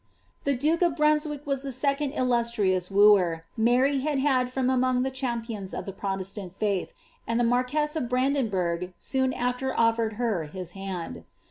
[0.45, 5.11] The duke of Brunswick was the second illustrious wooer Mary had had from among the
[5.11, 6.91] champions of the Protestant faith,
[7.27, 11.23] and the marquess of Branden burgh soon after offered her his hand.